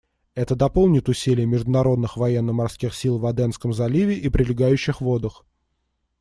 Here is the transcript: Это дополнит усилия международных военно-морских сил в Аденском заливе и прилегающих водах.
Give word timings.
Это 0.33 0.55
дополнит 0.55 1.09
усилия 1.09 1.45
международных 1.45 2.17
военно-морских 2.17 2.95
сил 2.95 3.19
в 3.19 3.25
Аденском 3.27 3.71
заливе 3.71 4.17
и 4.17 4.29
прилегающих 4.29 4.99
водах. 4.99 5.45